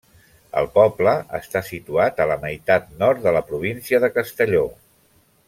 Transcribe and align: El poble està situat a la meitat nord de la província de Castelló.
El 0.61 0.69
poble 0.77 1.11
està 1.39 1.61
situat 1.67 2.23
a 2.25 2.27
la 2.31 2.39
meitat 2.47 2.89
nord 3.05 3.23
de 3.27 3.35
la 3.37 3.45
província 3.53 4.01
de 4.07 4.11
Castelló. 4.19 4.65